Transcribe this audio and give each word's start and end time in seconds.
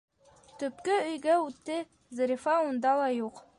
Төпкө 0.63 0.95
өйгә 1.09 1.35
үтте- 1.43 1.77
Зарифа 2.21 2.59
унда 2.71 2.99
ла 3.03 3.15
юҡ. 3.21 3.47